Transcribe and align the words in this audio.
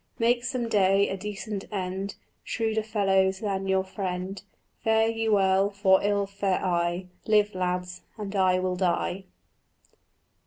"Make 0.17 0.43
some 0.43 0.67
day 0.67 1.07
a 1.09 1.15
decent 1.15 1.65
end, 1.71 2.15
Shrewder 2.43 2.81
fellows 2.81 3.37
than 3.39 3.67
your 3.67 3.83
friend. 3.83 4.41
Fare 4.83 5.07
you 5.07 5.31
well, 5.33 5.69
for 5.69 6.01
ill 6.01 6.25
fare 6.25 6.65
I: 6.65 7.05
Live, 7.27 7.53
lads, 7.53 8.01
and 8.17 8.35
I 8.35 8.57
will 8.57 8.75
die." 8.75 9.25